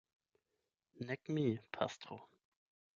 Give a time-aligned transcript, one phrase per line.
[1.07, 1.47] Nek mi,
[1.77, 2.21] pastro.